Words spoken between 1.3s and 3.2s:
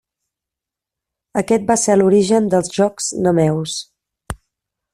Aquest va ser l'origen dels Jocs